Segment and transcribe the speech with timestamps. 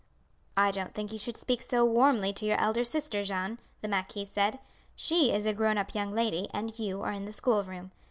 [0.57, 4.25] "I don't think you should speak so warmly to your elder sister, Jeanne," the marquis
[4.25, 4.57] said;
[4.95, 7.91] "she is a grown up young lady, and you are in the school room.